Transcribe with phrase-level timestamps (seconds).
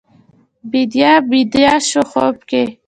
[0.71, 2.63] بیدیا بیده شوه خوب کې